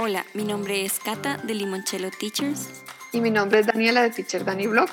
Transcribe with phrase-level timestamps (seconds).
[0.00, 2.68] Hola, mi nombre es Cata de Limoncello Teachers.
[3.10, 4.88] Y mi nombre es Daniela de Teacher Dani Blog.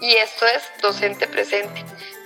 [0.00, 1.84] Y esto es Docente Presente,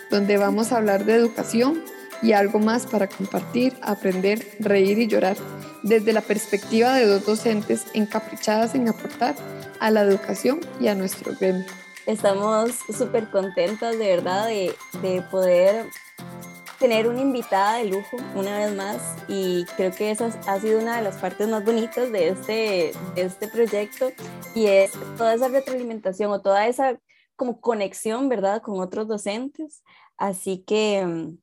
[0.09, 1.83] donde vamos a hablar de educación
[2.23, 5.37] y algo más para compartir, aprender, reír y llorar,
[5.83, 9.35] desde la perspectiva de dos docentes encaprichadas en aportar
[9.81, 11.67] a la educación y a nuestro gremio.
[12.07, 15.87] Estamos súper contentas de verdad de, de poder
[16.83, 20.97] tener una invitada de lujo una vez más y creo que esa ha sido una
[20.97, 24.11] de las partes más bonitas de este, de este proyecto
[24.53, 26.99] y es toda esa retroalimentación o toda esa
[27.37, 29.85] como conexión, ¿verdad?, con otros docentes.
[30.17, 31.39] Así que, mm,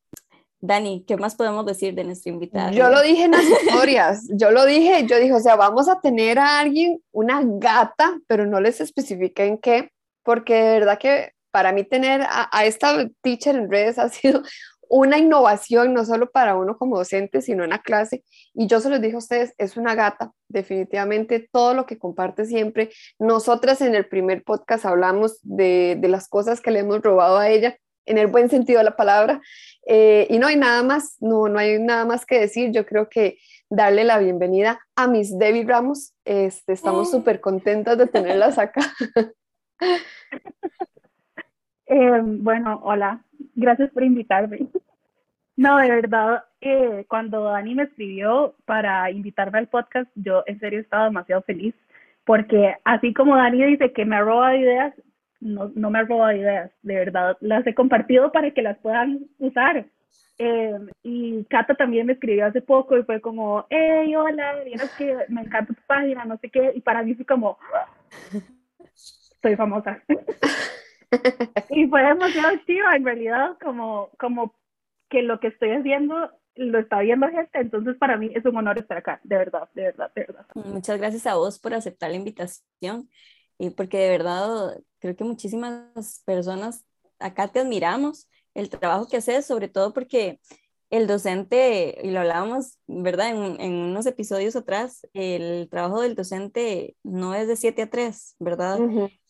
[0.60, 2.72] Dani, ¿qué más podemos decir de nuestra invitada?
[2.72, 6.02] Yo lo dije en las historias, yo lo dije, yo dije, o sea, vamos a
[6.02, 11.32] tener a alguien, una gata, pero no les especifiqué en qué, porque de verdad que
[11.52, 14.44] para mí tener a, a esta teacher en redes ha sido
[14.90, 18.24] una innovación, no solo para uno como docente, sino en la clase.
[18.54, 22.46] Y yo se los dije a ustedes, es una gata, definitivamente todo lo que comparte
[22.46, 22.90] siempre.
[23.20, 27.78] Nosotras en el primer podcast hablamos de, las cosas que le hemos robado a ella,
[28.06, 29.40] en el buen sentido de la palabra.
[29.86, 32.72] Eh, y no hay nada más, no, no hay nada más que decir.
[32.72, 33.38] Yo creo que
[33.70, 36.16] darle la bienvenida a Miss Debbie Ramos.
[36.26, 38.82] Este, estamos súper contentas de tenerlas acá.
[41.92, 43.26] Eh, bueno, hola,
[43.56, 44.70] gracias por invitarme.
[45.60, 50.80] No, de verdad, eh, cuando Dani me escribió para invitarme al podcast, yo en serio
[50.80, 51.76] estaba demasiado feliz,
[52.24, 54.94] porque así como Dani dice que me ha robado ideas,
[55.42, 59.28] no, no me ha robado ideas, de verdad, las he compartido para que las puedan
[59.38, 59.86] usar.
[60.38, 65.14] Eh, y Cata también me escribió hace poco y fue como, hey, hola, vienes que
[65.28, 67.58] me encanta tu página, no sé qué, y para mí fue como,
[68.94, 70.02] soy famosa.
[71.70, 74.54] y fue demasiado chiva, en realidad, como, como
[75.10, 78.78] que lo que estoy haciendo lo está viendo gente, entonces para mí es un honor
[78.78, 80.46] estar acá, de verdad, de verdad, de verdad.
[80.56, 83.10] Muchas gracias a vos por aceptar la invitación
[83.58, 86.86] y porque de verdad creo que muchísimas personas
[87.20, 90.40] acá te admiramos el trabajo que haces, sobre todo porque
[90.90, 93.30] el docente, y lo hablábamos, ¿verdad?
[93.30, 98.36] En, en, unos episodios atrás, el trabajo del docente no es de 7 a 3,
[98.40, 98.80] ¿verdad?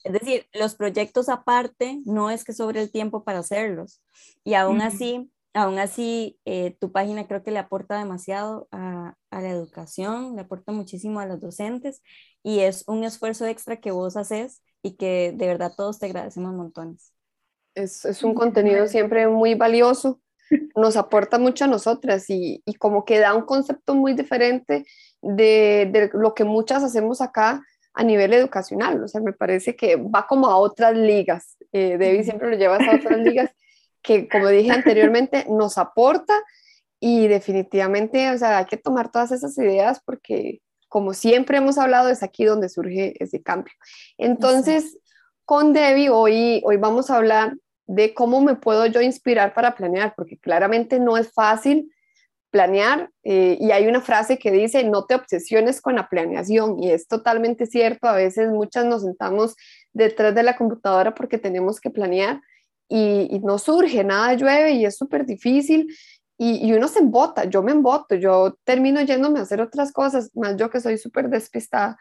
[0.05, 4.01] Es decir, los proyectos aparte no es que sobre el tiempo para hacerlos.
[4.45, 9.41] Y aún así, aún así, eh, tu página creo que le aporta demasiado a, a,
[9.41, 12.01] la educación, le aporta muchísimo a los docentes
[12.43, 16.53] y es un esfuerzo extra que vos haces y que de verdad todos te agradecemos
[16.53, 17.13] montones.
[17.75, 20.19] Es, es un contenido siempre muy valioso
[20.75, 24.85] nos aporta mucho a nosotras y, y, como que da un concepto muy diferente
[25.21, 29.03] de, de, lo que muchas hacemos acá a nivel educacional.
[29.03, 31.57] O sea, me parece que va como a otras ligas.
[31.71, 33.51] Eh, Debbie siempre lo llevas a otras ligas
[34.01, 36.41] que, como dije anteriormente, nos aporta
[36.99, 42.09] y definitivamente, o sea, hay que tomar todas esas ideas porque, como siempre hemos hablado,
[42.09, 43.73] es aquí donde surge ese cambio.
[44.17, 44.97] Entonces,
[45.45, 47.55] con Debbie hoy, hoy vamos a hablar
[47.87, 51.91] de cómo me puedo yo inspirar para planear, porque claramente no es fácil
[52.51, 56.91] planear eh, y hay una frase que dice no te obsesiones con la planeación y
[56.91, 59.55] es totalmente cierto, a veces muchas nos sentamos
[59.93, 62.41] detrás de la computadora porque tenemos que planear
[62.89, 65.87] y, no surge, nada llueve y es súper difícil
[66.37, 70.31] y, y, uno se embota, yo me emboto, yo termino yéndome a hacer otras cosas,
[70.35, 71.97] más yo que soy súper despistada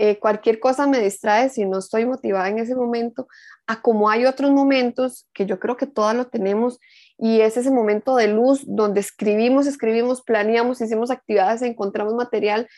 [0.00, 3.26] eh, cualquier cosa me distrae si no estoy motivada en ese momento,
[3.66, 6.78] a como hay otros momentos que yo creo que todas lo tenemos
[7.18, 12.68] y es ese momento de luz donde escribimos, escribimos, planeamos, hicimos actividades, encontramos material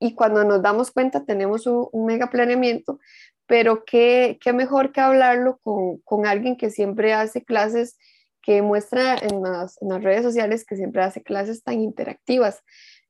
[0.00, 2.98] y cuando nos damos cuenta tenemos un, mega planeamiento,
[3.46, 7.96] pero qué, qué, mejor que hablarlo con, con, alguien que siempre hace clases,
[8.42, 12.62] que muestra en las, en las redes sociales que siempre hace clases tan interactivas.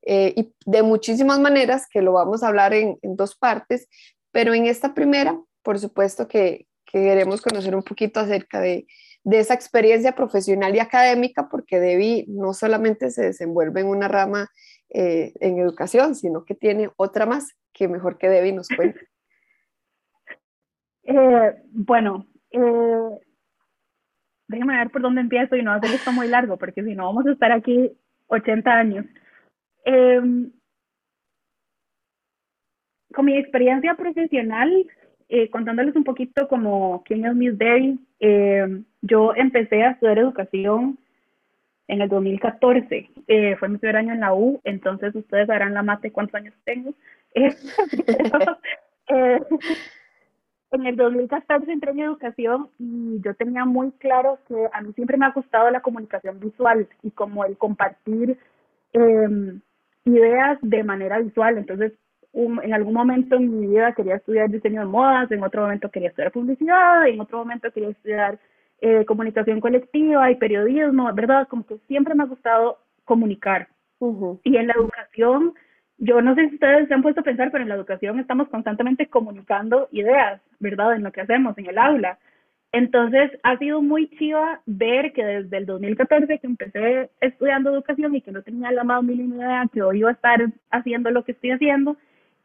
[0.09, 3.89] Eh, y de muchísimas maneras que lo vamos a hablar en, dos partes,
[4.31, 8.87] pero en esta primera, por supuesto que, queremos conocer un poquito acerca de,
[9.29, 14.49] esa experiencia profesional y académica, porque Debbie no solamente se desenvuelve en una rama
[14.89, 19.01] eh, en educación, sino que tiene otra más que mejor que Debbie nos cuente.
[21.07, 22.27] Eh, bueno,
[24.47, 27.25] déjeme ver por dónde empiezo y no hacer esto muy largo, porque si no vamos
[27.25, 27.91] a estar aquí
[28.27, 29.05] 80 años.
[29.85, 30.21] Eh,
[33.13, 34.85] con mi experiencia profesional,
[35.29, 40.99] eh, contándoles un poquito como quién es Miss Debbie, eh, yo empecé a estudiar educación
[41.87, 43.09] en el 2014.
[43.27, 46.53] Eh, fue mi primer año en la U, entonces ustedes sabrán la mate cuántos años
[46.65, 46.93] tengo.
[50.71, 55.17] En el 2014 entré en educación y yo tenía muy claro que a mí siempre
[55.17, 58.37] me ha gustado la comunicación visual y como el compartir
[58.93, 59.59] eh,
[60.03, 61.57] ideas de manera visual.
[61.57, 61.93] Entonces,
[62.33, 66.09] en algún momento en mi vida quería estudiar diseño de modas, en otro momento quería
[66.09, 68.37] estudiar publicidad, en otro momento quería estudiar
[68.81, 71.47] eh, comunicación colectiva y periodismo, ¿verdad?
[71.47, 73.69] Como que siempre me ha gustado comunicar.
[74.43, 75.53] Y en la educación,
[75.97, 78.47] yo no sé si ustedes se han puesto a pensar, pero en la educación estamos
[78.49, 80.95] constantemente comunicando ideas, ¿verdad?
[80.95, 82.19] En lo que hacemos en el aula.
[82.71, 88.21] Entonces, ha sido muy chiva ver que desde el 2014 que empecé estudiando educación y
[88.21, 91.31] que no tenía la más mínima idea que hoy iba a estar haciendo lo que
[91.31, 91.97] estoy haciendo,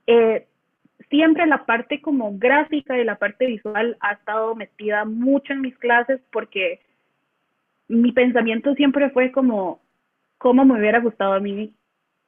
[0.07, 0.47] eh,
[1.11, 5.77] siempre la parte como gráfica y la parte visual ha estado metida mucho en mis
[5.77, 6.81] clases porque
[7.89, 9.83] mi pensamiento siempre fue como,
[10.39, 11.75] ¿cómo me hubiera gustado a mí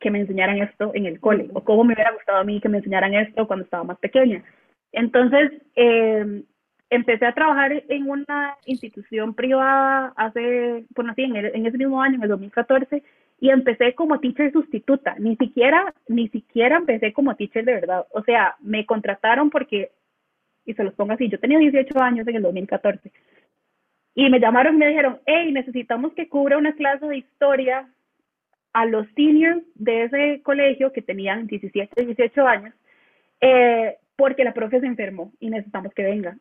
[0.01, 1.49] que me enseñaran esto en el cole?
[1.55, 4.45] ¿O cómo me hubiera gustado a mí que me enseñaran esto cuando estaba más pequeña?
[4.93, 6.43] Entonces, eh,
[6.91, 12.17] empecé a trabajar en una institución privada hace, bueno, sí, en, en ese mismo año,
[12.17, 13.03] en el 2014,
[13.41, 18.23] y empecé como teacher sustituta, ni siquiera, ni siquiera empecé como teacher de verdad, o
[18.23, 19.91] sea, me contrataron porque,
[20.65, 23.11] y se los pongo así, yo tenía 18 años en el 2014,
[24.15, 27.89] y me llamaron y me dijeron, hey, necesitamos que cubra una clase de historia
[28.75, 32.75] a los seniors de ese colegio que tenían 17, 18 años,
[33.41, 36.37] eh, porque la profe se enfermó y necesitamos que venga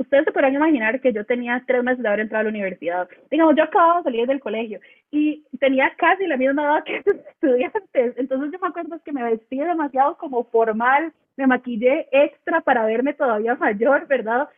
[0.00, 3.08] ustedes se podrán imaginar que yo tenía tres meses de haber entrado a la universidad.
[3.30, 4.80] Digamos, yo acababa de salir del colegio
[5.10, 8.14] y tenía casi la misma edad que los estudiantes.
[8.16, 13.12] Entonces yo me acuerdo que me vestí demasiado como formal, me maquillé extra para verme
[13.12, 14.48] todavía mayor, ¿verdad?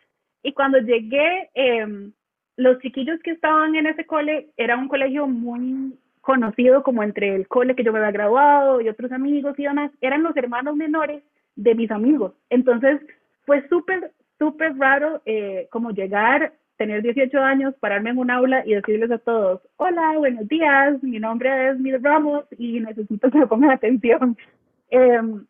[0.45, 2.13] Y cuando llegué, em,
[2.57, 7.49] los chiquillos que estaban en ese cole, era un colegio muy conocido como entre el
[7.49, 11.23] cole que yo me había graduado y otros amigos y demás, eran los hermanos menores
[11.57, 12.33] de mis amigos.
[12.49, 13.01] Entonces
[13.45, 18.75] fue súper, súper raro eh, como llegar, tener 18 años, pararme en un aula y
[18.75, 23.47] decirles a todos, hola, buenos días, mi nombre es Mil Ramos y necesito que me
[23.47, 24.37] pongan atención.
[24.95, 25.47] Em,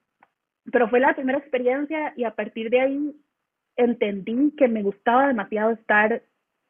[0.70, 3.16] pero fue la primera experiencia y a partir de ahí
[3.74, 6.22] entendí que me gustaba demasiado estar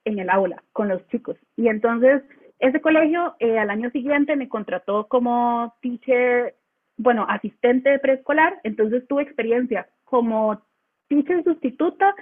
[0.07, 1.37] en el aula con los chicos.
[1.55, 2.23] Y entonces
[2.63, 6.55] ese colegio eh, al año siguiente me contrató como teacher,
[6.97, 10.63] bueno, asistente de preescolar, entonces tuve experiencia como
[11.09, 12.15] teacher sustituta,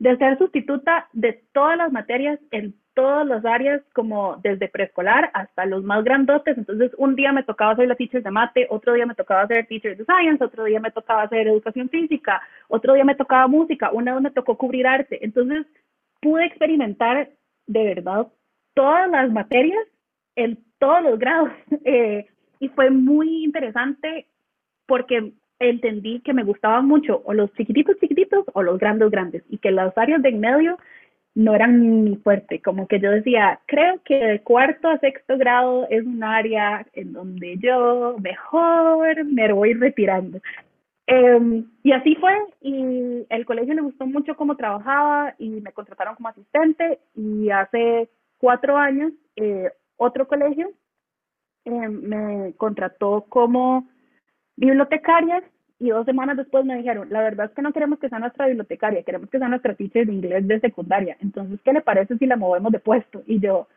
[0.00, 5.64] de ser sustituta de todas las materias en todas las áreas, como desde preescolar hasta
[5.66, 6.58] los más grandotes.
[6.58, 9.68] Entonces, un día me tocaba ser la teacher de mate, otro día me tocaba ser
[9.68, 13.90] teacher de science, otro día me tocaba hacer educación física, otro día me tocaba música,
[13.92, 15.24] una vez me tocó cubrir arte.
[15.24, 15.64] Entonces,
[16.20, 17.30] pude experimentar
[17.68, 18.26] de verdad
[18.76, 19.82] todas las materias
[20.36, 21.50] en todos los grados.
[21.84, 22.26] Eh,
[22.58, 24.26] y fue muy interesante
[24.86, 29.58] porque entendí que me gustaban mucho o los chiquititos chiquititos o los grandes grandes y
[29.58, 30.78] que las áreas de en medio
[31.34, 35.86] no eran mi fuerte, como que yo decía, creo que de cuarto a sexto grado
[35.90, 40.40] es un área en donde yo mejor me voy retirando.
[41.06, 42.32] Em, y así fue,
[42.62, 48.08] y el colegio le gustó mucho cómo trabajaba y me contrataron como asistente y hace
[48.38, 50.70] cuatro años eh, otro colegio
[51.64, 53.88] em, me contrató como
[54.56, 55.44] bibliotecarias
[55.78, 58.46] y dos semanas después me dijeron, la verdad es que no queremos que sea nuestra
[58.46, 61.16] bibliotecaria, queremos que sea nuestra teacher de inglés de secundaria.
[61.20, 63.22] Entonces, ¿qué le parece si la movemos de puesto?
[63.26, 63.68] Y yo,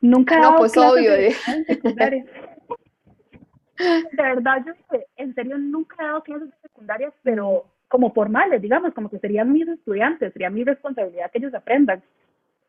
[0.00, 1.32] nunca he no, pues obvio, de,
[1.66, 2.24] secundaria.
[4.12, 4.72] de verdad, yo
[5.16, 9.52] en serio nunca he dado clases de secundaria, pero como formales, digamos, como que serían
[9.52, 12.02] mis estudiantes, sería mi responsabilidad que ellos aprendan.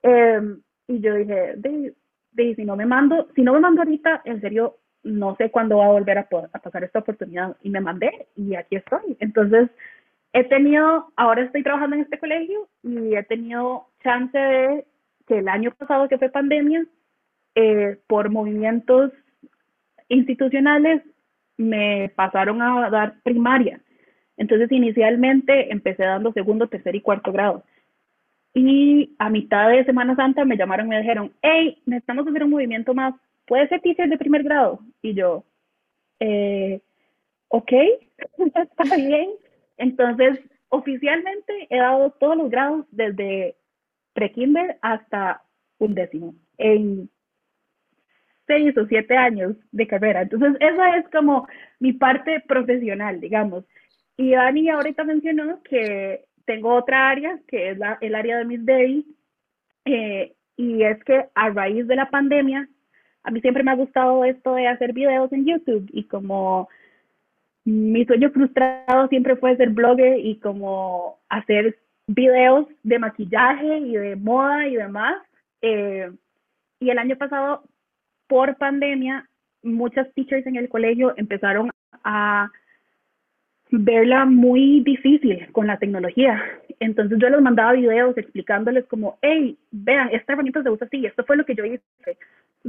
[0.03, 1.55] Em, y yo dije,
[2.55, 5.85] si no me mando, si no me mando ahorita, en serio, no sé cuándo va
[5.85, 9.17] a volver a, pasar esta oportunidad y me mandé y aquí estoy.
[9.19, 9.69] Entonces,
[10.33, 14.85] he tenido, ahora estoy trabajando en este colegio y he tenido chance de
[15.27, 16.85] que el año pasado que fue pandemia,
[17.55, 19.11] eh, por movimientos
[20.09, 21.01] institucionales,
[21.57, 23.81] me pasaron a dar primaria.
[24.37, 27.63] Entonces, inicialmente empecé dando segundo, tercer y cuarto grado.
[28.59, 32.49] Y a mitad de Semana Santa me llamaron y me dijeron, hey, necesitamos hacer un
[32.49, 33.13] movimiento más
[33.45, 34.79] ¿puede ser teacher de primer grado?
[35.01, 35.45] Y yo,
[36.19, 36.81] eh,
[37.49, 37.71] ok,
[38.55, 39.29] está bien.
[39.77, 43.55] Entonces, oficialmente he dado todos los grados desde
[44.13, 45.43] pre-kinder hasta
[45.77, 47.11] un décimo en
[48.47, 50.23] seis o siete años de carrera.
[50.23, 51.47] Entonces, esa es como
[51.79, 53.65] mi parte profesional, digamos.
[54.17, 58.65] Y Dani ahorita mencionó que tengo otra área, que es la, el área de Miss
[58.65, 59.05] Day,
[59.85, 62.67] eh, y es que a raíz de la pandemia
[63.23, 66.69] a mí siempre me ha gustado esto de hacer videos en YouTube y como
[67.65, 71.77] mi sueño frustrado siempre fue ser blogger y como hacer
[72.07, 75.21] videos de maquillaje y de moda y demás.
[75.61, 76.09] Eh,
[76.79, 77.63] y el año pasado,
[78.27, 79.27] por pandemia,
[79.61, 81.69] muchas teachers en el colegio empezaron
[82.05, 82.49] a
[83.71, 86.41] verla muy difícil con la tecnología.
[86.79, 91.23] Entonces yo les mandaba videos explicándoles como, hey, vean, esta herramienta se usa así, esto
[91.25, 91.83] fue lo que yo hice.
[91.99, 92.17] Entonces,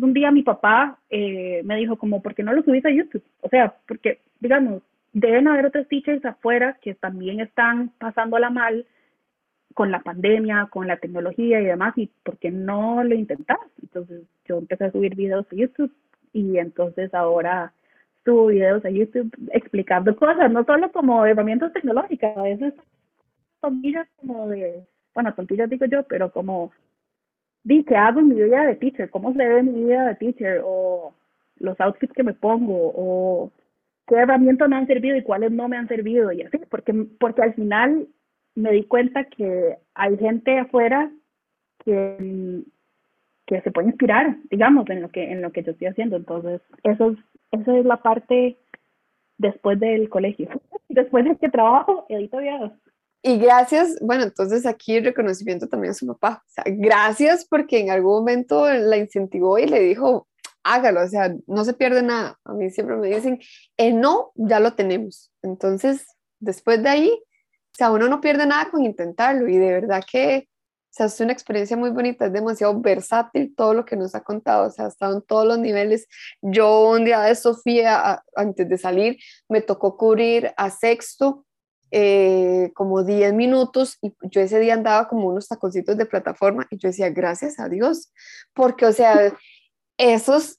[0.03, 3.23] un día mi papá eh, me dijo como, ¿por qué no lo subís a YouTube?
[3.41, 8.87] O sea, porque, digamos, deben haber otros teachers afuera que también están pasándola mal
[9.75, 13.59] con la pandemia, con la tecnología y demás, y ¿por qué no lo intentas?
[13.83, 15.93] Entonces yo empecé a subir videos a YouTube
[16.33, 17.73] y entonces ahora
[18.29, 22.75] subo videos a YouTube explicando cosas, no solo como herramientas tecnológicas, a veces
[23.63, 26.71] tontillas como de, bueno, tontillas digo yo, pero como,
[27.65, 29.09] di, ¿qué hago en mi vida de teacher?
[29.09, 30.61] ¿Cómo se ve mi vida de teacher?
[30.63, 31.15] O
[31.57, 33.51] los outfits que me pongo, o
[34.07, 37.43] qué herramientas me han servido y cuáles no me han servido, y así, porque, porque
[37.43, 38.09] al final
[38.55, 41.11] me di cuenta que hay gente afuera
[41.83, 42.63] que,
[43.47, 46.17] que se puede inspirar, digamos, en lo que, en lo que yo estoy haciendo.
[46.17, 47.19] Entonces, eso es,
[47.51, 48.59] esa es la parte
[49.37, 50.49] después del colegio.
[50.89, 52.73] Después de que trabajo, edito videos.
[53.23, 56.43] Y gracias, bueno, entonces aquí el reconocimiento también a su papá.
[56.47, 60.29] O sea, gracias porque en algún momento la incentivó y le dijo,
[60.63, 62.39] hágalo, o sea, no se pierde nada.
[62.45, 63.41] A mí siempre me dicen,
[63.77, 65.33] el no, ya lo tenemos.
[65.43, 66.07] Entonces,
[66.39, 70.49] después de ahí, o sea, uno no pierde nada con intentarlo y de verdad que,
[70.91, 74.23] o sea, es una experiencia muy bonita, es demasiado versátil todo lo que nos ha
[74.23, 76.09] contado, o sea, ha estado en todos los niveles.
[76.41, 79.19] Yo un día de Sofía, antes de salir,
[79.49, 81.45] me tocó cubrir a sexto
[81.91, 86.79] eh, como 10 minutos y yo ese día andaba como unos taconcitos de plataforma y
[86.79, 88.13] yo decía, gracias a Dios,
[88.55, 89.35] porque o sea,
[89.99, 90.59] esos,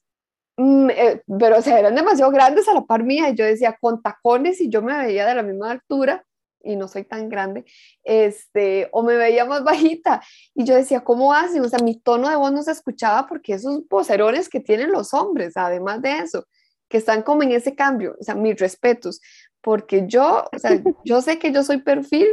[0.56, 3.76] mm, eh, pero o sea, eran demasiado grandes a la par mía y yo decía,
[3.80, 6.24] con tacones y yo me veía de la misma altura
[6.62, 7.64] y no soy tan grande,
[8.02, 10.22] este, o me veía más bajita
[10.54, 11.64] y yo decía, ¿cómo hacen?
[11.64, 15.14] O sea, mi tono de voz no se escuchaba porque esos vocerones que tienen los
[15.14, 16.46] hombres, además de eso,
[16.88, 19.20] que están como en ese cambio, o sea, mis respetos,
[19.60, 20.72] porque yo, o sea,
[21.04, 22.28] yo sé que yo soy perfil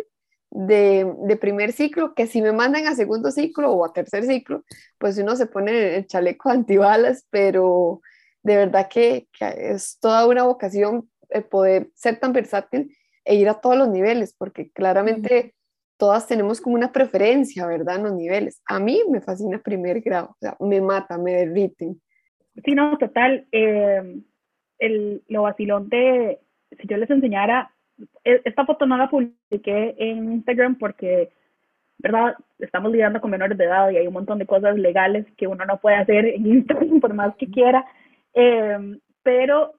[0.50, 4.64] de, de, primer ciclo, que si me mandan a segundo ciclo o a tercer ciclo,
[4.98, 8.02] pues uno se pone el chaleco antibalas, pero
[8.44, 11.10] de verdad que, que es toda una vocación
[11.50, 12.96] poder ser tan versátil
[13.28, 15.54] e ir a todos los niveles, porque claramente
[15.98, 17.98] todas tenemos como una preferencia, ¿verdad?
[17.98, 18.62] En los niveles.
[18.68, 22.00] A mí me fascina primer grado, o sea, me mata, me derriten.
[22.64, 23.46] Sí, no, total.
[23.52, 24.22] Eh,
[24.80, 26.40] el, lo vacilón de,
[26.80, 27.72] si yo les enseñara,
[28.24, 31.30] e, esta foto no la publiqué en Instagram porque,
[31.98, 32.36] ¿verdad?
[32.60, 35.66] Estamos lidiando con menores de edad y hay un montón de cosas legales que uno
[35.66, 37.86] no puede hacer en Instagram por más que quiera.
[38.34, 39.74] Eh, pero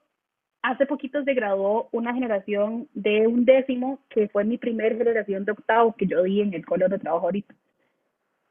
[0.61, 5.51] hace poquito se graduó una generación de un décimo que fue mi primer generación de
[5.53, 7.53] octavo que yo di en el colegio de trabajo ahorita.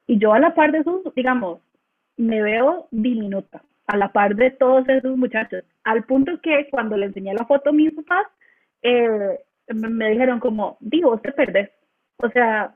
[0.07, 1.61] Y yo a la par de esos, digamos,
[2.17, 7.07] me veo diminuta a la par de todos esos muchachos, al punto que cuando le
[7.07, 8.27] enseñé la foto a mis papás,
[8.83, 9.39] eh,
[9.69, 11.71] me dijeron como, digo, te perdés,
[12.19, 12.75] o sea,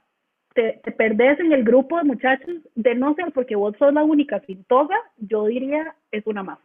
[0.54, 4.02] te, te, perdés en el grupo de muchachos, de no ser porque vos sos la
[4.02, 6.58] única sin toga, yo diría, es una más.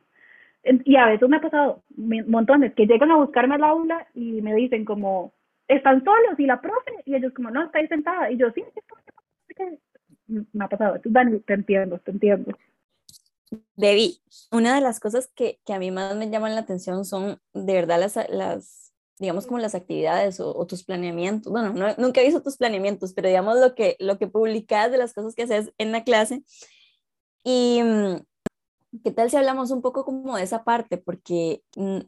[0.64, 4.54] Y a veces me ha pasado montones que llegan a buscarme al aula y me
[4.54, 5.34] dicen como,
[5.68, 8.64] están solos y la profe, y ellos como, no, está ahí sentada, y yo, sí,
[10.28, 12.52] me ha pasado, Dani, te entiendo, te entiendo.
[13.76, 14.18] Debbie,
[14.52, 17.74] una de las cosas que, que, a mí más me llaman la atención son de
[17.74, 21.52] verdad las, las digamos como las actividades o, tus planeamientos.
[21.52, 24.98] Bueno, no, nunca he visto tus planeamientos, pero digamos lo que, lo que publicas de
[24.98, 26.44] las cosas que haces en la clase.
[27.44, 28.18] Y mm,
[29.04, 32.00] qué tal si hablamos un poco como de esa parte, porque mm,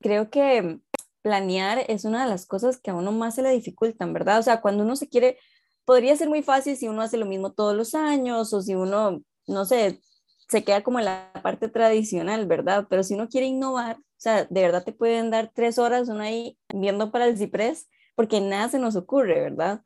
[0.00, 0.80] creo que
[1.22, 4.38] planear es una de las cosas que a uno más se le dificultan, ¿verdad?
[4.38, 5.38] O sea, cuando uno se quiere,
[5.84, 9.22] podría ser muy fácil si uno hace lo mismo todos los años o si uno,
[9.46, 10.00] no sé,
[10.48, 12.86] se queda como en la parte tradicional, ¿verdad?
[12.88, 16.22] Pero si uno quiere innovar, o sea, de verdad te pueden dar tres horas uno
[16.22, 19.82] ahí viendo para el ciprés, porque nada se nos ocurre, ¿verdad?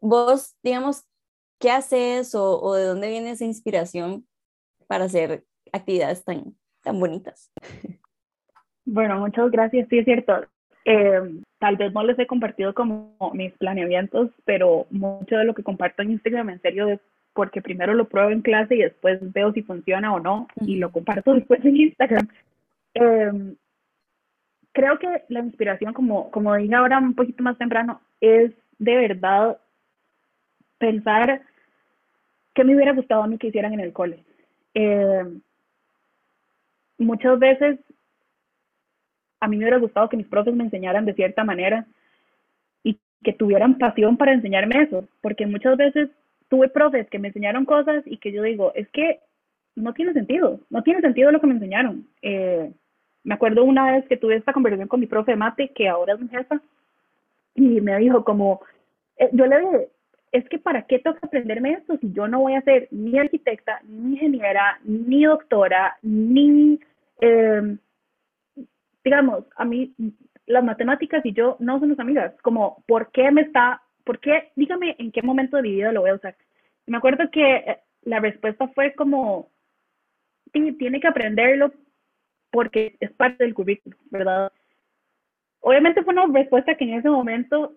[0.00, 1.04] Vos, digamos,
[1.58, 4.26] ¿qué haces o, o de dónde viene esa inspiración
[4.86, 7.50] para hacer actividades tan, tan bonitas?
[8.84, 10.44] Bueno, muchas gracias, sí es cierto.
[10.84, 11.20] Eh,
[11.58, 16.02] tal vez no les he compartido como mis planeamientos, pero mucho de lo que comparto
[16.02, 17.00] en Instagram en serio es
[17.34, 20.90] porque primero lo pruebo en clase y después veo si funciona o no y lo
[20.90, 22.28] comparto después en Instagram.
[22.94, 23.54] Eh,
[24.72, 29.58] creo que la inspiración, como, como dije ahora un poquito más temprano, es de verdad
[30.78, 31.42] pensar
[32.54, 34.24] qué me hubiera gustado a mí que hicieran en el cole.
[34.74, 35.24] Eh,
[36.98, 37.78] muchas veces
[39.40, 41.86] a mí me hubiera gustado que mis profes me enseñaran de cierta manera
[42.84, 46.10] y que tuvieran pasión para enseñarme eso, porque muchas veces
[46.48, 49.20] tuve profes que me enseñaron cosas y que yo digo, es que
[49.74, 52.06] no tiene sentido, no tiene sentido lo que me enseñaron.
[52.20, 52.70] Eh,
[53.24, 56.20] me acuerdo una vez que tuve esta conversación con mi profe mate, que ahora es
[56.20, 56.60] mi jefa,
[57.54, 58.60] y me dijo como,
[59.16, 59.88] eh, yo le
[60.32, 63.18] es que para qué tengo que aprenderme esto si yo no voy a ser ni
[63.18, 66.80] arquitecta, ni ingeniera, ni doctora, ni,
[67.20, 67.76] eh,
[69.04, 69.94] digamos, a mí
[70.46, 74.96] las matemáticas y yo no somos amigas, como, ¿por qué me está, por qué, dígame
[74.98, 76.34] en qué momento de mi vida lo voy a usar?
[76.86, 79.50] me acuerdo que eh, la respuesta fue como,
[80.52, 81.72] tiene que aprenderlo
[82.50, 84.52] porque es parte del currículum, ¿verdad?
[85.60, 87.76] Obviamente fue una respuesta que en ese momento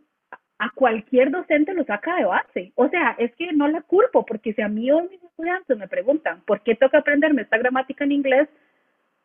[0.57, 2.71] a cualquier docente lo saca de base.
[2.75, 5.77] O sea, es que no la culpo, porque si a mí o a mis estudiantes
[5.77, 8.47] me preguntan por qué que aprenderme esta gramática en inglés,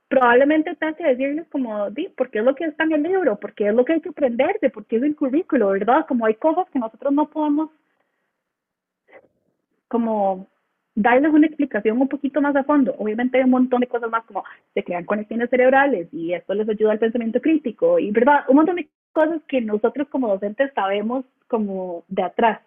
[0.09, 3.69] probablemente tenga que decirles como, di, porque es lo que está en el libro, porque
[3.69, 6.07] es lo que hay que aprenderse, porque es el currículo, ¿verdad?
[6.09, 7.71] Como hay cosas que nosotros no podemos
[9.89, 10.49] como
[10.95, 12.95] darles una explicación un poquito más a fondo.
[12.99, 14.45] Obviamente hay un montón de cosas más como
[14.75, 18.77] se crean conexiones cerebrales y esto les ayuda al pensamiento crítico y verdad, un montón
[18.77, 22.61] de cosas que nosotros como docentes sabemos como de atrás.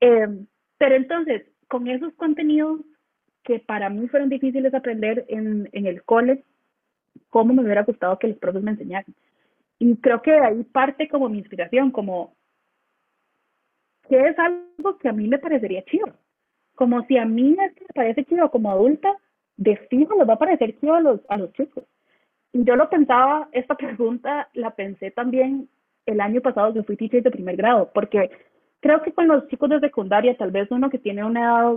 [0.00, 0.46] Em,
[0.78, 2.80] pero entonces, con esos contenidos
[3.42, 6.44] que para mí fueron difíciles de aprender en, en el cole,
[7.30, 9.14] ¿cómo me hubiera gustado que los profes me enseñaran?
[9.78, 12.34] Y creo que ahí parte como mi inspiración, como
[14.08, 16.14] que es algo que a mí me parecería chido
[16.76, 19.12] como si a mí me parece chido como adulta,
[19.56, 21.84] de fijo les va a parecer chido a los, a los chicos.
[22.64, 25.68] Yo lo pensaba, esta pregunta la pensé también
[26.06, 28.30] el año pasado que fui teacher de primer grado, porque
[28.80, 31.72] creo que con los chicos de secundaria, tal vez uno que tiene una edad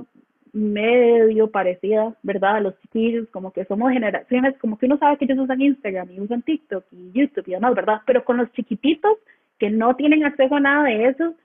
[0.52, 2.58] medio parecida, ¿verdad?
[2.58, 6.12] A los chiquillos, como que somos generaciones, como que uno sabe que ellos usan Instagram
[6.12, 8.02] y usan TikTok y YouTube y demás, ¿verdad?
[8.06, 9.18] Pero con los chiquititos
[9.60, 11.36] que no tienen acceso a nada de eso,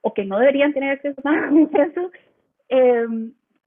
[0.00, 2.10] o que no deberían tener acceso a nada de eso,
[2.68, 3.06] eh,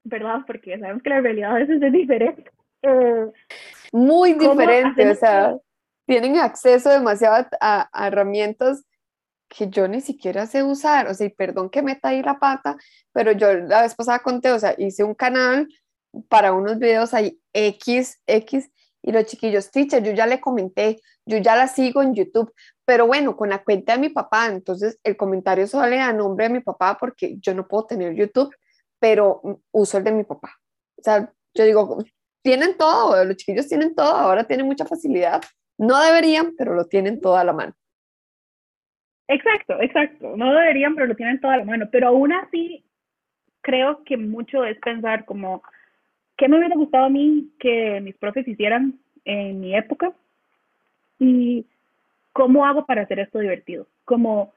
[0.04, 0.40] ¿verdad?
[0.46, 2.50] Porque sabemos que la realidad a veces es diferente.
[2.82, 3.26] Eh,
[3.92, 5.56] Muy diferente, o sea,
[6.06, 8.84] tienen acceso demasiado a, a, herramientas
[9.48, 12.76] que yo ni siquiera sé usar, o sea, y perdón que meta ahí la pata,
[13.12, 15.68] pero yo la vez pasada conté, o sea, hice un canal
[16.28, 18.70] para unos videos ahí X, X,
[19.02, 22.52] y los chiquillos, teacher, yo ya le comenté, yo ya la sigo en YouTube,
[22.84, 26.54] pero bueno, con la cuenta de mi papá, entonces el comentario sale a nombre de
[26.54, 28.54] mi papá porque yo no puedo tener YouTube,
[28.98, 30.58] pero uso el de mi papá.
[30.96, 31.98] O sea, yo digo,
[32.42, 35.42] tienen todo, los chiquillos tienen todo, ahora tienen mucha facilidad.
[35.76, 37.74] No deberían, pero lo tienen todo a la mano.
[39.28, 40.36] Exacto, exacto.
[40.36, 41.88] No deberían, pero lo tienen todo a la mano.
[41.92, 42.84] Pero aún así,
[43.60, 45.62] creo que mucho es pensar como,
[46.36, 50.12] ¿qué me hubiera gustado a mí que mis profes hicieran en mi época?
[51.18, 51.66] Y
[52.32, 53.86] cómo hago para hacer esto divertido.
[54.04, 54.54] Como,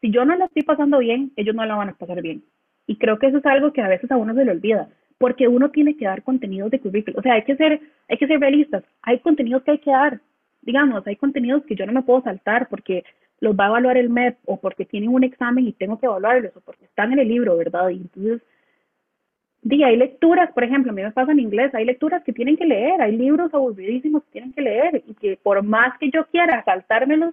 [0.00, 2.42] si yo no la estoy pasando bien, ellos no la van a pasar bien.
[2.86, 4.88] Y creo que eso es algo que a veces a uno se le olvida,
[5.24, 7.18] porque uno tiene que dar contenidos de currículum.
[7.18, 8.84] O sea, hay que ser, hay que ser realistas.
[9.00, 10.20] Hay contenidos que hay que dar.
[10.60, 13.04] Digamos, hay contenidos que yo no me puedo saltar porque
[13.40, 16.54] los va a evaluar el MEP o porque tienen un examen y tengo que evaluarlos
[16.54, 17.88] o porque están en el libro, ¿verdad?
[17.88, 18.42] Y entonces,
[19.62, 22.58] di, hay lecturas, por ejemplo, a mí me pasa en inglés, hay lecturas que tienen
[22.58, 26.26] que leer, hay libros aburridísimos que tienen que leer y que por más que yo
[26.26, 27.32] quiera saltármelos,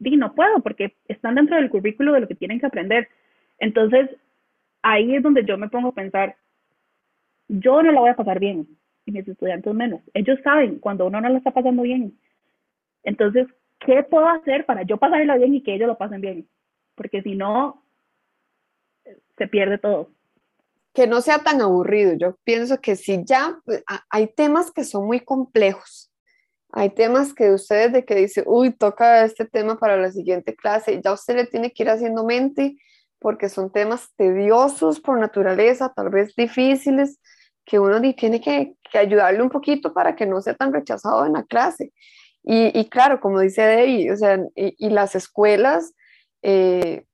[0.00, 3.06] di, no puedo porque están dentro del currículo de lo que tienen que aprender.
[3.60, 4.10] Entonces,
[4.82, 6.34] ahí es donde yo me pongo a pensar,
[7.48, 8.66] yo no la voy a pasar bien
[9.06, 10.00] y mis estudiantes menos.
[10.14, 12.18] Ellos saben cuando uno no la está pasando bien.
[13.02, 13.46] Entonces,
[13.80, 16.48] ¿qué puedo hacer para yo pasarla bien y que ellos lo pasen bien?
[16.94, 17.84] Porque si no,
[19.36, 20.10] se pierde todo.
[20.94, 22.14] Que no sea tan aburrido.
[22.14, 26.10] Yo pienso que si ya pues, hay temas que son muy complejos.
[26.72, 31.00] Hay temas que ustedes de que dice, uy, toca este tema para la siguiente clase,
[31.04, 32.76] ya usted le tiene que ir haciendo mente
[33.24, 37.18] porque son temas tediosos por naturaleza, tal vez difíciles,
[37.64, 41.42] que uno tiene que, ayudarle un poquito para que no sea tan rechazado en la
[41.44, 41.90] clase.
[42.42, 45.94] Y, claro, como dice Debbie, o sea, y, las escuelas
[46.42, 47.06] eh,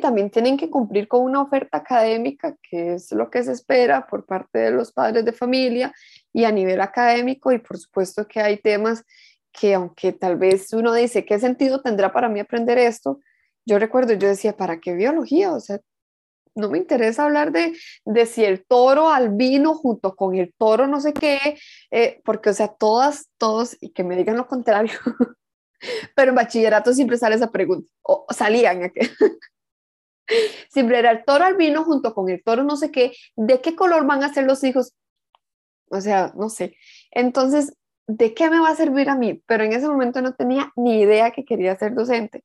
[0.00, 4.24] también tienen que cumplir con una oferta académica, que es lo que se espera por
[4.24, 5.92] parte de los padres de familia
[6.32, 9.02] y a nivel académico, y por supuesto que hay temas
[9.50, 13.18] que aunque tal vez uno dice, ¿qué sentido tendrá para mí aprender esto?
[13.66, 15.52] Yo recuerdo, yo decía, ¿para qué biología?
[15.52, 15.80] O sea,
[16.54, 21.00] no me interesa hablar de, de si el toro albino junto con el toro no
[21.00, 21.58] sé qué,
[21.90, 24.98] eh, porque, o sea, todas, todos, y que me digan lo contrario,
[26.16, 28.90] pero en bachillerato siempre sale esa pregunta, o, salían,
[30.70, 34.06] siempre era el toro albino junto con el toro no sé qué, ¿de qué color
[34.06, 34.94] van a ser los hijos?
[35.88, 36.76] O sea, no sé.
[37.12, 37.76] Entonces,
[38.08, 39.42] ¿de qué me va a servir a mí?
[39.46, 42.44] Pero en ese momento no tenía ni idea que quería ser docente.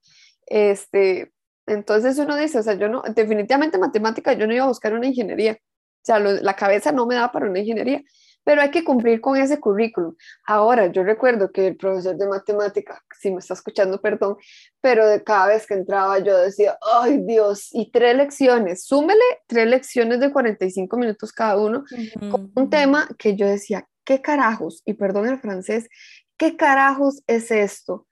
[0.52, 1.32] Este,
[1.66, 5.08] entonces uno dice, o sea, yo no, definitivamente matemática, yo no iba a buscar una
[5.08, 8.04] ingeniería, o sea, la cabeza no me da para una ingeniería,
[8.44, 10.14] pero hay que cumplir con ese currículum.
[10.46, 14.36] Ahora, yo recuerdo que el profesor de matemática, si me está escuchando, perdón,
[14.82, 19.68] pero de cada vez que entraba yo decía, ay Dios, y tres lecciones, súmele tres
[19.68, 21.86] lecciones de 45 minutos cada uno,
[22.30, 24.82] con un tema que yo decía, ¿qué carajos?
[24.84, 25.88] Y perdón el francés,
[26.36, 28.06] ¿qué carajos es esto?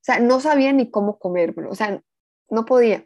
[0.00, 2.02] O sea, no sabía ni cómo comérmelo, o sea,
[2.48, 3.04] no podía.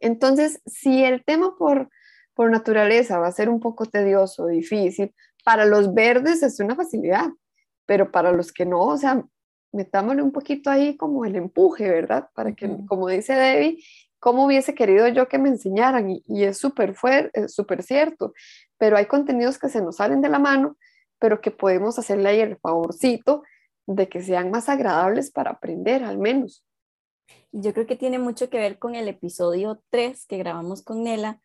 [0.00, 1.88] Entonces, si el tema por,
[2.34, 5.14] por naturaleza va a ser un poco tedioso, difícil,
[5.44, 7.28] para los verdes es una facilidad,
[7.86, 9.24] pero para los que no, o sea,
[9.72, 12.28] metámosle un poquito ahí como el empuje, ¿verdad?
[12.34, 13.82] Para que, como dice Debbie,
[14.20, 16.10] ¿cómo hubiese querido yo que me enseñaran?
[16.10, 16.94] Y, y es súper
[17.48, 18.34] súper cierto,
[18.78, 20.76] pero hay contenidos que se nos salen de la mano,
[21.18, 23.42] pero que podemos hacerle ahí el favorcito
[23.86, 26.64] de que sean más agradables para aprender al menos.
[27.52, 31.40] Yo creo que tiene mucho que ver con el episodio 3 que grabamos con Nela,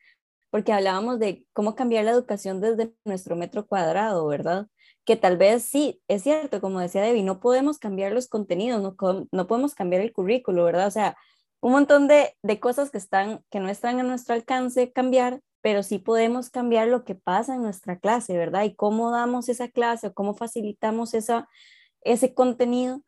[0.50, 4.68] porque hablábamos de cómo cambiar la educación desde nuestro metro cuadrado, ¿verdad?
[5.06, 8.96] Que tal vez sí, es cierto, como decía Debbie, no podemos cambiar los contenidos, no,
[9.32, 10.88] no podemos cambiar el currículo, ¿verdad?
[10.88, 11.16] O sea,
[11.62, 15.84] un montón de, de cosas que, están, que no están a nuestro alcance cambiar, pero
[15.84, 18.64] sí podemos cambiar lo que pasa en nuestra clase, ¿verdad?
[18.64, 21.48] Y cómo damos esa clase o cómo facilitamos esa,
[22.02, 23.04] ese contenido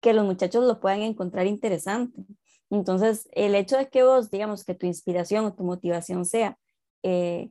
[0.00, 2.22] que los muchachos lo puedan encontrar interesante.
[2.70, 6.58] Entonces, el hecho de que vos, digamos, que tu inspiración o tu motivación sea
[7.02, 7.50] eh,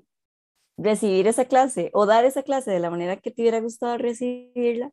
[0.77, 4.91] recibir esa clase o dar esa clase de la manera que te hubiera gustado recibirla,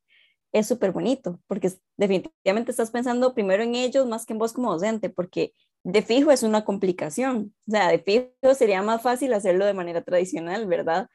[0.52, 4.72] es súper bonito, porque definitivamente estás pensando primero en ellos más que en vos como
[4.72, 5.52] docente, porque
[5.84, 10.02] de fijo es una complicación, o sea, de fijo sería más fácil hacerlo de manera
[10.02, 11.08] tradicional, ¿verdad?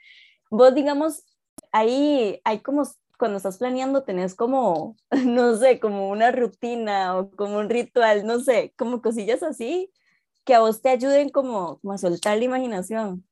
[0.49, 1.25] Vos, digamos,
[1.71, 2.83] ahí hay como
[3.17, 8.39] cuando estás planeando tenés como, no sé, como una rutina o como un ritual, no
[8.39, 9.91] sé, como cosillas así
[10.45, 13.23] que a vos te ayuden como, a soltar la imaginación.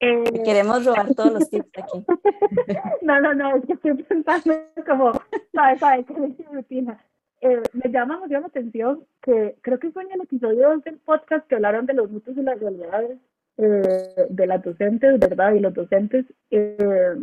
[0.00, 2.04] Eh, queremos robar todos los tips aquí.
[3.02, 4.54] no, no, no, es que estoy pensando
[4.86, 5.12] como,
[5.52, 5.80] ¿sabes?
[5.80, 6.06] ¿Sabes?
[6.06, 7.00] ¿Qué es rutina?
[7.40, 11.46] Eh, me llama mucho la atención que creo que fue en el episodio del podcast
[11.46, 13.18] que hablaron de los mitos y las realidades
[13.56, 15.54] eh, de las docentes, ¿verdad?
[15.54, 16.26] Y los docentes.
[16.50, 17.16] Eh,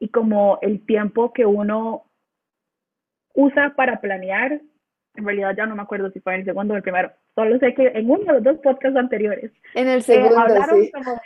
[0.00, 2.06] y como el tiempo que uno
[3.34, 4.60] usa para planear,
[5.14, 7.58] en realidad ya no me acuerdo si fue en el segundo o el primero, solo
[7.58, 9.52] sé que en uno de los dos podcasts anteriores.
[9.74, 10.90] En el segundo, eh, hablaron sí.
[10.90, 11.20] como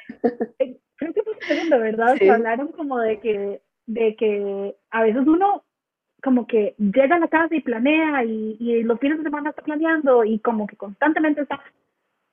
[0.97, 2.17] creo que fue el segundo, ¿verdad?
[2.31, 5.65] Hablaron como de que, de que a veces uno
[6.23, 9.63] como que llega a la casa y planea y, y los fines de semana está
[9.63, 11.61] planeando y como que constantemente está,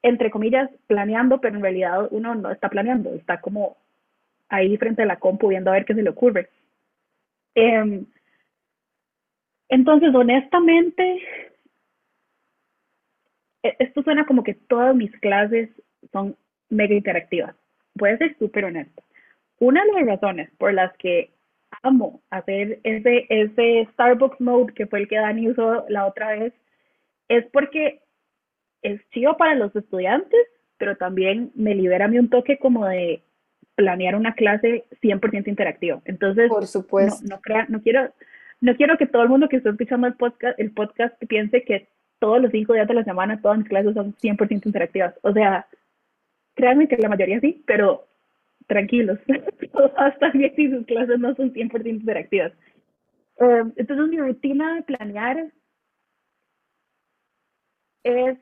[0.01, 3.77] entre comillas, planeando, pero en realidad uno no está planeando, está como
[4.51, 6.49] ahí frente a la compu viendo a ver qué se le ocurre.
[7.55, 8.05] Em,
[9.69, 11.23] entonces, honestamente,
[13.63, 15.69] e, esto suena como que todas mis clases
[16.11, 16.35] son
[16.69, 17.55] mega interactivas.
[17.95, 19.01] Voy a ser súper honesta.
[19.59, 21.31] Una de las razones por las que
[21.83, 26.53] amo hacer ese, ese Starbucks mode que fue el que Dani usó la otra vez
[27.29, 28.01] es porque
[28.81, 30.41] es chido para los estudiantes,
[30.77, 33.23] pero también me libera a mí un toque como de
[33.81, 36.01] planear una clase 100% interactiva.
[36.05, 37.23] Entonces, por supuesto.
[37.23, 38.13] No, no, crea, no quiero
[38.61, 41.89] no quiero que todo el mundo que esté escuchando el podcast, el podcast piense que
[42.19, 45.15] todos los cinco días de la semana todas mis clases son 100% interactivas.
[45.23, 45.65] O sea,
[46.53, 48.07] créanme que la mayoría sí, pero
[48.67, 49.17] tranquilos,
[49.73, 52.53] todas también si sus clases no son 100% interactivas.
[53.39, 55.51] Eh, entonces mi rutina de planear
[58.03, 58.37] es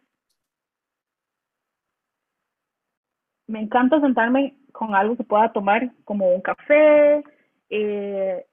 [3.47, 7.23] me encanta sentarme con algo que pueda tomar, como un café.
[7.69, 8.45] Eh,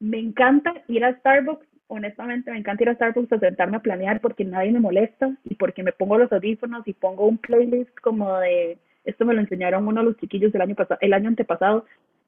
[0.00, 4.20] me encanta ir a Starbucks, honestamente, me encanta ir a Starbucks a sentarme a planear
[4.20, 8.38] porque nadie me molesta y porque me pongo los audífonos y pongo un playlist como
[8.38, 11.84] de, esto me lo enseñaron uno de los chiquillos del año pasado, el año antepasado.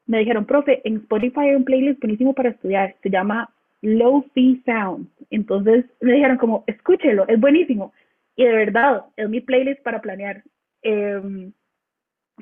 [0.06, 4.62] Me dijeron, profe, en Spotify hay un playlist buenísimo para estudiar, se llama Low Fee
[4.64, 5.08] Sounds.
[5.30, 7.92] Entonces me dijeron como, escúchelo, es buenísimo.
[8.36, 10.42] Y de verdad, es mi playlist para planear.
[10.82, 11.50] Eh,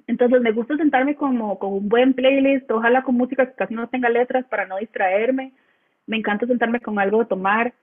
[0.07, 3.89] entonces me gusta sentarme como con un buen playlist, ojalá con música que casi no
[3.89, 5.53] tenga letras para no distraerme.
[6.07, 7.75] Me encanta sentarme con algo de tomar.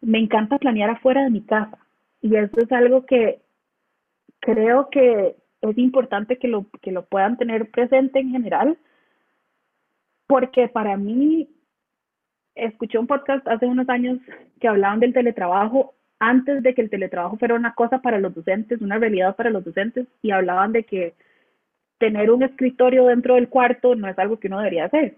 [0.00, 1.78] Me encanta planear afuera de mi casa.
[2.20, 3.40] Y eso es algo que
[4.40, 8.78] creo que es importante que lo, que lo puedan tener presente en general,
[10.26, 11.48] porque para mí,
[12.54, 14.18] escuché un podcast hace unos años
[14.60, 18.80] que hablaban del teletrabajo antes de que el teletrabajo fuera una cosa para los docentes,
[18.80, 21.14] una realidad para los docentes, y hablaban de que
[21.98, 25.16] tener un escritorio dentro del cuarto no es algo que uno debería hacer,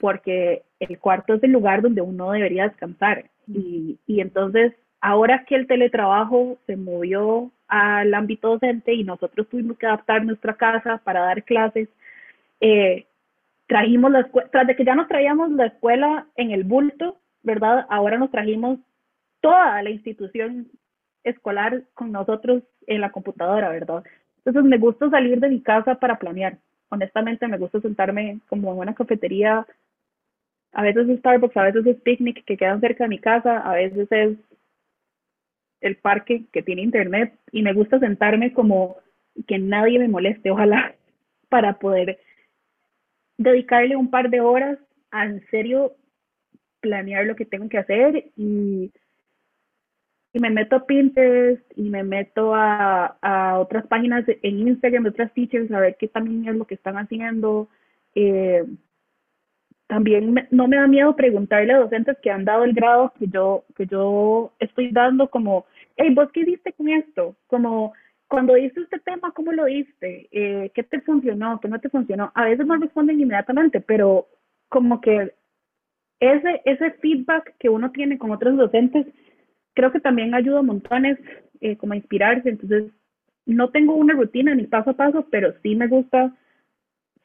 [0.00, 3.24] porque el cuarto es el lugar donde uno debería descansar.
[3.46, 9.78] Y, y entonces, ahora que el teletrabajo se movió al ámbito docente y nosotros tuvimos
[9.78, 11.88] que adaptar nuestra casa para dar clases,
[12.60, 13.06] eh,
[13.66, 17.86] trajimos la escuela, tras de que ya nos traíamos la escuela en el bulto, ¿verdad?
[17.90, 18.78] Ahora nos trajimos
[19.40, 20.68] toda la institución
[21.22, 24.02] escolar con nosotros en la computadora, ¿verdad?
[24.48, 26.58] Entonces me gusta salir de mi casa para planear.
[26.88, 29.66] Honestamente me gusta sentarme como en una cafetería,
[30.72, 33.74] a veces es Starbucks, a veces es Picnic que quedan cerca de mi casa, a
[33.74, 34.38] veces es
[35.82, 37.38] el parque que tiene internet.
[37.52, 38.96] Y me gusta sentarme como
[39.46, 40.94] que nadie me moleste, ojalá,
[41.50, 42.18] para poder
[43.36, 44.78] dedicarle un par de horas
[45.10, 45.94] a en serio
[46.80, 48.92] planear lo que tengo que hacer y,
[50.38, 55.08] y me meto a Pinterest y me meto a, a otras páginas en Instagram de
[55.10, 57.68] otras teachers a ver qué también es lo que están haciendo.
[58.14, 58.64] Eh,
[59.88, 63.64] también no me da miedo preguntarle a docentes que han dado el grado que yo,
[63.76, 67.34] que yo estoy dando como, hey, ¿vos qué hiciste con esto?
[67.48, 67.92] Como,
[68.28, 70.28] cuando diste este tema, ¿cómo lo diste?
[70.30, 71.58] Eh, ¿Qué te funcionó?
[71.58, 72.30] ¿Qué no te funcionó?
[72.36, 74.28] A veces no responden inmediatamente, pero
[74.68, 75.32] como que
[76.20, 79.04] ese, ese feedback que uno tiene con otros docentes,
[79.78, 81.20] creo que también ayuda a montones
[81.60, 82.48] eh, como a inspirarse.
[82.48, 82.90] Entonces,
[83.46, 86.34] no tengo una rutina ni paso a paso, pero sí me gusta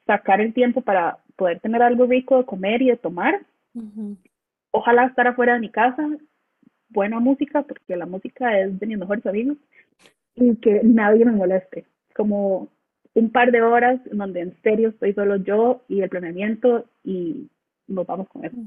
[0.06, 3.42] sacar el tiempo para poder tener algo rico de comer y de tomar.
[4.70, 6.08] Ojalá estar afuera de mi casa,
[6.89, 9.58] buena música, porque la música es de mis mejores amigos,
[10.36, 11.86] y que nadie me moleste.
[12.16, 12.68] Como
[13.16, 17.50] un par de horas donde en serio estoy solo yo y el planeamiento y
[17.88, 18.58] nos vamos con eso.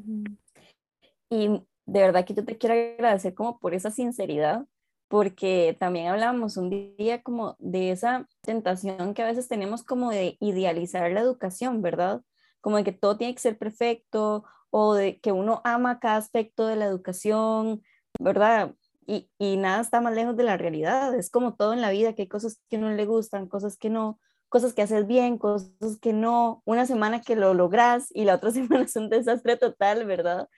[1.31, 4.67] Y de verdad que yo te quiero agradecer como por esa sinceridad,
[5.09, 10.37] porque también hablamos un día como de esa tentación que a veces tenemos como de
[10.41, 12.23] idealizar la educación, ¿verdad?
[12.61, 16.67] Como de que todo tiene que ser perfecto o de que uno ama cada aspecto
[16.67, 17.83] de la educación,
[18.19, 18.75] ¿verdad?
[19.07, 21.15] Y, y nada está más lejos de la realidad.
[21.15, 23.91] Es como todo en la vida, que hay cosas que no le gustan, cosas que
[23.91, 24.19] no,
[24.49, 28.51] cosas que haces bien, cosas que no, una semana que lo logras y la otra
[28.53, 30.49] semana es un desastre total, ¿verdad?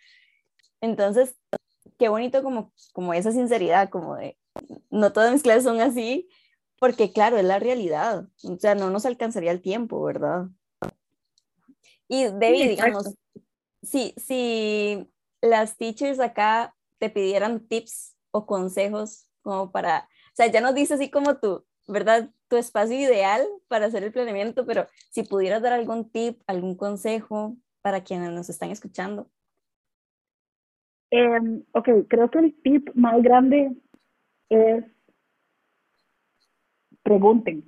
[0.81, 1.37] Entonces,
[1.99, 4.39] qué bonito como, como esa sinceridad, como de,
[4.91, 6.29] no todas mis clases son así,
[6.79, 10.47] porque claro, es la realidad, o sea, no nos alcanzaría el tiempo, ¿verdad?
[12.07, 13.15] Y David, digamos,
[13.83, 15.11] si, si
[15.41, 20.95] las teachers acá te pidieran tips o consejos como para, o sea, ya nos dice
[20.95, 22.31] así como tú, ¿verdad?
[22.49, 27.57] Tu espacio ideal para hacer el planeamiento, pero si pudieras dar algún tip, algún consejo
[27.83, 29.31] para quienes nos están escuchando.
[31.11, 33.73] Eh, ok, creo que el tip más grande
[34.49, 34.85] es
[37.03, 37.65] pregunten.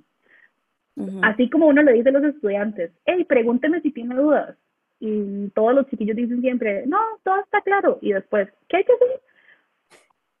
[1.23, 4.55] Así como uno le dice a los estudiantes, hey, pregúnteme si tiene dudas.
[4.99, 7.97] Y todos los chiquillos dicen siempre, no, todo está claro.
[8.01, 9.21] Y después, ¿qué hay que hacer?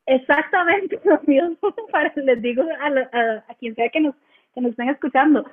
[0.05, 4.13] Exactamente lo mismo para, les digo a, a, quien sea que nos,
[4.53, 5.45] que nos estén escuchando.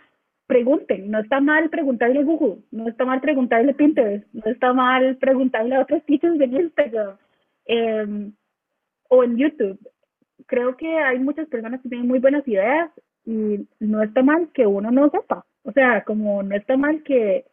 [0.47, 4.75] Pregunten, no está mal preguntarle a Google, no está mal preguntarle a Pinterest, no está
[4.75, 7.17] mal preguntarle a otros teachers de Instagram
[7.69, 8.31] eh,
[9.09, 9.79] o en YouTube.
[10.47, 12.91] Creo que hay muchas personas que tienen muy buenas ideas
[13.25, 15.47] y no está mal que uno no sepa.
[15.63, 17.45] O sea, como no está mal que,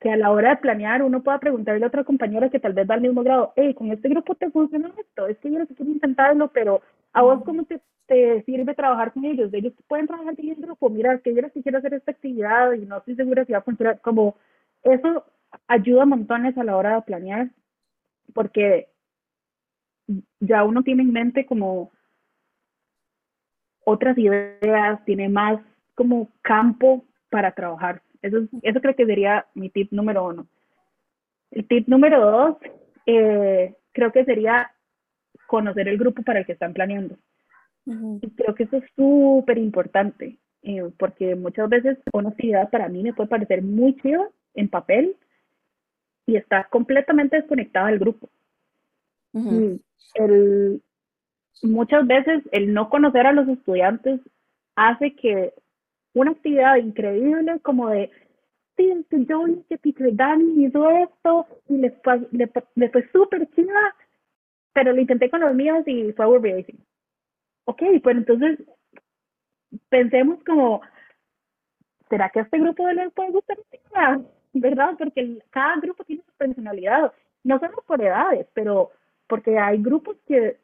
[0.00, 2.88] que a la hora de planear uno pueda preguntarle a otra compañera que tal vez
[2.88, 5.66] va al mismo grado, hey, con este grupo te funciona esto, es que yo no
[5.66, 6.80] quiero intentarlo, pero
[7.12, 10.88] a vos cómo te, te sirve trabajar con ellos, ellos pueden trabajar en el grupo,
[10.90, 13.62] mira, que yo no quiero hacer esta actividad y no estoy segura si va a
[13.62, 14.36] funcionar, como
[14.82, 15.24] eso
[15.66, 17.50] ayuda montones a la hora de planear,
[18.32, 18.88] porque
[20.40, 21.90] ya uno tiene en mente como
[23.84, 25.60] otras ideas, tiene más
[25.94, 28.02] como campo para trabajar.
[28.22, 30.46] Eso, eso creo que sería mi tip número uno.
[31.50, 32.56] El tip número dos,
[33.06, 34.72] eh, creo que sería
[35.46, 37.16] conocer el grupo para el que están planeando.
[37.86, 43.02] Y creo que eso es súper importante, eh, porque muchas veces una actividad para mí
[43.02, 45.16] me puede parecer muy chiva en papel
[46.26, 48.30] y está completamente desconectada del grupo.
[50.14, 50.82] El,
[51.62, 54.20] muchas veces el no conocer a los estudiantes
[54.76, 55.54] hace que
[56.14, 58.10] una actividad increíble como de,
[58.76, 63.94] sí, yo que Peter Dani hizo esto y le fue, le, fue súper chida,
[64.72, 66.62] pero lo intenté con los míos y fue aburrido.
[67.66, 68.58] Ok, pues entonces
[69.88, 70.82] pensemos como,
[72.08, 73.58] ¿será que a este grupo le puede gustar
[74.56, 74.94] ¿Verdad?
[74.96, 77.12] Porque cada grupo tiene su personalidad.
[77.42, 78.92] No solo por edades, pero
[79.26, 80.58] porque hay grupos que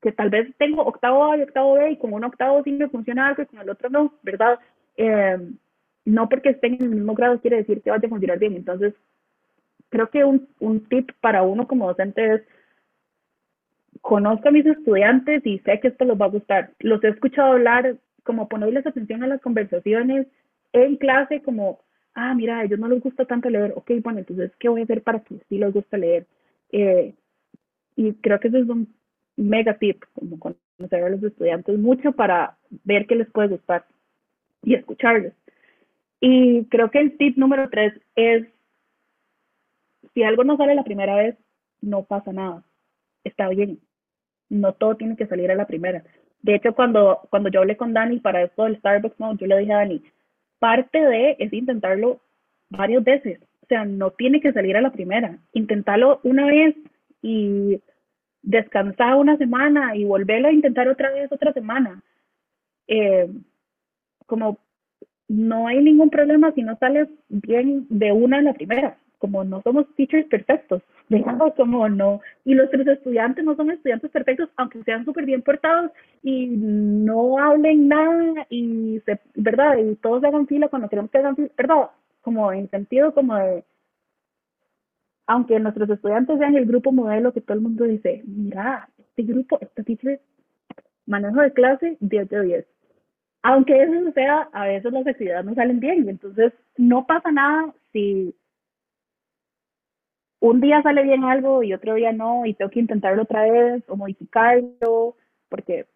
[0.00, 2.88] que tal vez tengo octavo A y octavo B y con un octavo sí me
[2.88, 4.58] funciona algo y con el otro no, ¿verdad?
[4.96, 5.38] Eh,
[6.06, 8.54] no porque estén en el mismo grado quiere decir que vaya a funcionar bien.
[8.54, 8.94] Entonces,
[9.90, 12.42] creo que un, un tip para uno como docente es
[14.00, 16.70] conozco a mis estudiantes y sé que esto les va a gustar.
[16.78, 20.26] Los he escuchado hablar, como ponerles atención a las conversaciones
[20.72, 21.80] en clase, como
[22.14, 24.84] ah, mira, a ellos no les gusta tanto leer, ok, bueno, entonces, ¿qué voy a
[24.84, 26.26] hacer para que sí les guste leer?
[26.72, 27.14] Eh,
[28.00, 28.88] y creo que eso es un
[29.36, 33.84] mega tip, como conocer a los estudiantes mucho para ver qué les puede gustar
[34.62, 35.34] y escucharles.
[36.18, 38.46] Y creo que el tip número tres es,
[40.14, 41.36] si algo no sale la primera vez,
[41.82, 42.64] no pasa nada,
[43.22, 43.78] está bien,
[44.48, 46.02] no todo tiene que salir a la primera.
[46.40, 49.58] De hecho, cuando, cuando yo hablé con Dani para esto del Starbucks Mode, yo le
[49.58, 50.02] dije a Dani,
[50.58, 52.22] parte de es intentarlo
[52.70, 53.40] varias veces.
[53.62, 55.38] O sea, no tiene que salir a la primera.
[55.52, 56.74] Intentarlo una vez
[57.20, 57.78] y
[58.42, 62.02] descansar una semana y volverlo a intentar otra vez otra semana.
[62.86, 63.28] Eh,
[64.26, 64.58] como
[65.28, 69.60] no hay ningún problema si no sales bien de una en la primera como no
[69.62, 75.04] somos teachers perfectos, digamos como no, y nuestros estudiantes no son estudiantes perfectos, aunque sean
[75.04, 79.76] súper bien portados y no hablen nada y se, ¿verdad?
[79.76, 81.90] Y todos hagan fila cuando queremos que hagan fila, ¿verdad?
[82.22, 83.62] Como en sentido como de,
[85.30, 89.60] aunque nuestros estudiantes sean el grupo modelo que todo el mundo dice, mira, este grupo,
[89.60, 90.20] este teacher,
[91.06, 92.66] manejo de clase, 10 de 10.
[93.42, 98.34] Aunque eso sea, a veces las actividades no salen bien, entonces no pasa nada si
[100.40, 103.84] un día sale bien algo y otro día no, y tengo que intentarlo otra vez
[103.86, 105.14] o modificarlo,
[105.48, 105.86] porque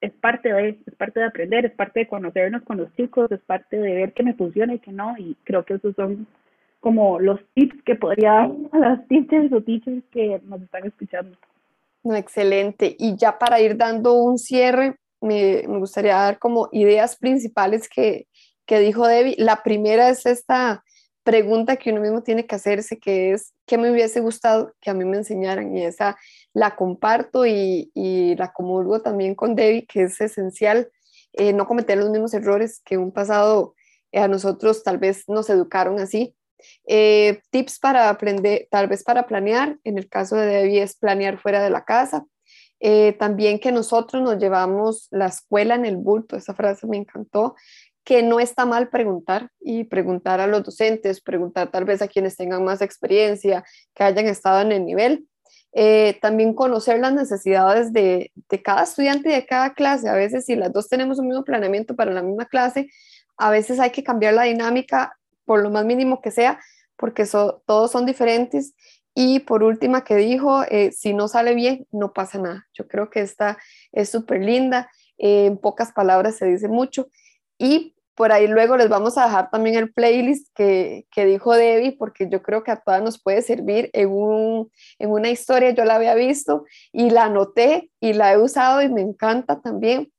[0.00, 3.40] es parte de, es parte de aprender, es parte de conocernos con los chicos, es
[3.42, 6.26] parte de ver qué me funciona y qué no, y creo que esos son
[6.86, 11.36] como los tips que podría dar a las teachers o teachers que nos están escuchando.
[12.04, 12.94] No, excelente.
[12.96, 18.28] Y ya para ir dando un cierre, me, me gustaría dar como ideas principales que,
[18.66, 19.34] que dijo Debbie.
[19.36, 20.84] La primera es esta
[21.24, 24.94] pregunta que uno mismo tiene que hacerse, que es, ¿qué me hubiese gustado que a
[24.94, 25.76] mí me enseñaran?
[25.76, 26.16] Y esa
[26.52, 30.88] la comparto y, y la comulgo también con Debbie, que es esencial
[31.32, 33.74] eh, no cometer los mismos errores que un pasado
[34.12, 36.35] eh, a nosotros tal vez nos educaron así.
[36.86, 41.38] Eh, tips para aprender, tal vez para planear, en el caso de Debbie es planear
[41.38, 42.26] fuera de la casa.
[43.18, 47.54] también que nosotros nos llevamos la escuela en el bulto, esa frase me encantó,
[48.06, 52.36] que no está mal preguntar y preguntar a los docentes, preguntar tal vez a quienes
[52.36, 53.64] tengan más experiencia,
[53.94, 55.26] que hayan estado en el nivel.
[55.72, 58.30] Eh, también conocer las necesidades de,
[58.62, 60.08] cada estudiante y de cada clase.
[60.08, 62.88] A veces si las dos tenemos un mismo planeamiento para la misma clase,
[63.36, 66.60] a veces hay que cambiar la dinámica por lo más mínimo que sea,
[66.96, 68.74] porque todos son diferentes.
[69.14, 72.66] Y por última que dijo, eh, si no sale bien, no pasa nada.
[72.74, 73.56] Yo creo que esta
[73.92, 74.90] es súper linda.
[75.18, 77.08] en pocas palabras se dice mucho.
[77.58, 81.96] Y por ahí luego les vamos a dejar también el playlist que, que dijo Debbie,
[81.98, 85.84] porque yo creo que a todas nos puede servir en, un, en una historia, yo
[85.84, 90.10] la había visto y la anoté y la he usado y me encanta también.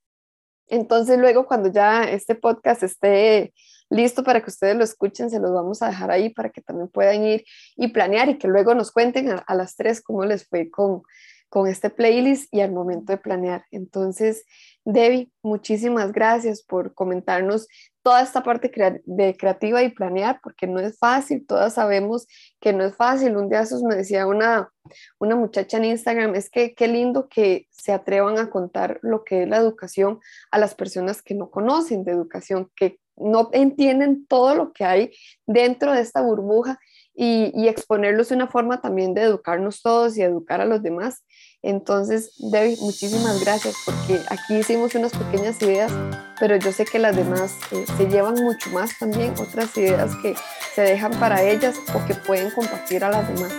[0.67, 3.53] Entonces luego cuando ya este podcast esté
[3.89, 6.89] listo para que ustedes lo escuchen, se los vamos a dejar ahí para que también
[6.89, 10.69] puedan ir y planear y que luego nos cuenten a, las tres cómo les fue
[10.69, 11.03] con,
[11.49, 13.65] con este playlist y al momento de planear.
[13.71, 14.43] Entonces,
[14.83, 17.67] Debbie, muchísimas gracias por comentarnos
[18.07, 18.71] toda esta parte
[19.03, 22.25] de creativa y planear, porque no es fácil, todas sabemos
[22.61, 23.35] que no es fácil.
[23.35, 24.71] Un día me decía una,
[25.19, 29.43] una muchacha en Instagram, es que qué lindo que se atrevan a contar lo que
[29.43, 34.55] es la educación a las personas que no conocen de educación, que no entienden todo
[34.55, 35.11] lo que hay
[35.45, 36.79] dentro de esta burbuja
[37.17, 41.23] y, y exponerlos una forma también de educarnos todos y educar a los demás.
[41.63, 45.91] Entonces, Debbie, muchísimas gracias porque aquí hicimos unas pequeñas ideas,
[46.39, 50.35] pero yo sé que las demás eh, se llevan mucho más también, otras ideas que
[50.75, 53.51] se dejan para ellas o que pueden compartir a las demás.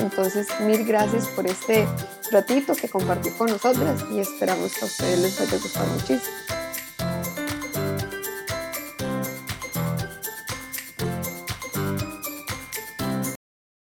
[0.00, 1.86] Entonces, mil gracias por este
[2.32, 6.63] ratito que compartí con nosotras y esperamos que a ustedes les haya gustado muchísimo.